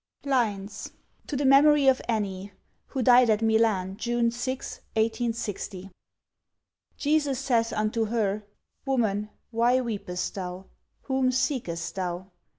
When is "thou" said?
10.33-10.65, 11.93-12.31